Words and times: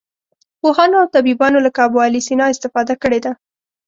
پوهانو 0.59 0.95
او 1.01 1.07
طبیبانو 1.15 1.63
لکه 1.65 1.79
ابوعلي 1.87 2.21
سینا 2.27 2.45
استفاده 2.53 2.93
کړې 3.03 3.19
ده. 3.25 3.31